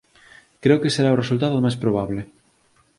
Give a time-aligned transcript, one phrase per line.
[0.63, 2.21] Creo que será o resultado máis probable